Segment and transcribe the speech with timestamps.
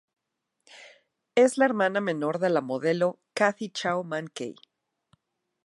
[1.35, 4.55] Es la hermana menor de la modelo Kathy Chow Man Kei.